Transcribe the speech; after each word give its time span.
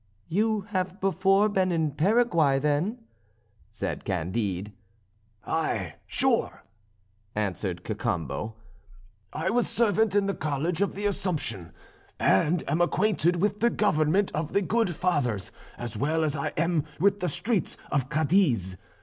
"You 0.29 0.61
have 0.61 0.99
before 0.99 1.47
been 1.47 1.71
in 1.71 1.91
Paraguay, 1.91 2.57
then?" 2.57 3.03
said 3.69 4.03
Candide. 4.03 4.71
"Ay, 5.45 5.93
sure," 6.07 6.63
answered 7.35 7.83
Cacambo, 7.83 8.55
"I 9.31 9.51
was 9.51 9.69
servant 9.69 10.15
in 10.15 10.25
the 10.25 10.33
College 10.33 10.81
of 10.81 10.95
the 10.95 11.05
Assumption, 11.05 11.71
and 12.19 12.63
am 12.67 12.81
acquainted 12.81 13.35
with 13.35 13.59
the 13.59 13.69
government 13.69 14.31
of 14.33 14.53
the 14.53 14.63
good 14.63 14.95
Fathers 14.95 15.51
as 15.77 15.95
well 15.95 16.23
as 16.23 16.35
I 16.35 16.47
am 16.57 16.83
with 16.99 17.19
the 17.19 17.29
streets 17.29 17.77
of 17.91 18.09
Cadiz. 18.09 18.77